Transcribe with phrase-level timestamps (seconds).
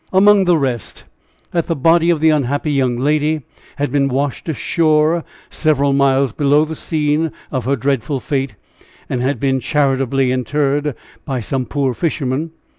[0.11, 1.03] Among the rest,
[1.51, 3.41] that the body of the unhappy young lady
[3.75, 8.55] had been washed ashore several miles below the scene of her dreadful fate,
[9.09, 12.49] and had been charitably interred by some poor fisherman.